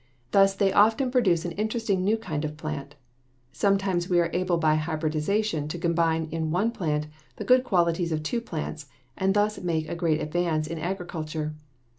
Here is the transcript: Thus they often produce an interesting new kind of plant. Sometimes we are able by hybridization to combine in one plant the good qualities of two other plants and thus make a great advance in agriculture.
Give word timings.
Thus 0.31 0.55
they 0.55 0.73
often 0.73 1.11
produce 1.11 1.45
an 1.45 1.51
interesting 1.51 2.03
new 2.03 2.17
kind 2.17 2.43
of 2.43 2.57
plant. 2.57 2.95
Sometimes 3.51 4.09
we 4.09 4.19
are 4.19 4.31
able 4.33 4.57
by 4.57 4.73
hybridization 4.73 5.67
to 5.67 5.77
combine 5.77 6.27
in 6.31 6.49
one 6.49 6.71
plant 6.71 7.05
the 7.35 7.45
good 7.45 7.63
qualities 7.63 8.11
of 8.11 8.23
two 8.23 8.37
other 8.37 8.45
plants 8.47 8.87
and 9.15 9.35
thus 9.35 9.59
make 9.61 9.87
a 9.87 9.93
great 9.93 10.19
advance 10.19 10.65
in 10.65 10.79
agriculture. 10.79 11.53